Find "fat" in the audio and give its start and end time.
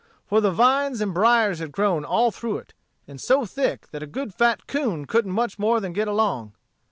4.33-4.65